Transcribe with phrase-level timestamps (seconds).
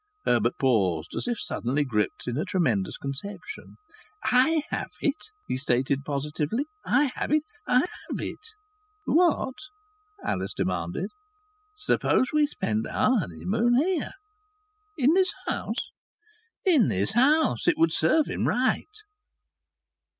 [0.25, 3.75] Herbert paused, as if suddenly gripped in a tremendous conception.
[4.23, 6.65] "I have it!" he stated positively.
[6.83, 7.43] "I have it!
[7.67, 8.49] I have it!"
[9.05, 9.53] "What?"
[10.25, 11.11] Alice demanded.
[11.77, 14.13] "Suppose we spend our honeymoon here?"
[14.97, 15.91] "In this house?"
[16.65, 17.67] "In this house.
[17.67, 18.89] It would serve him right."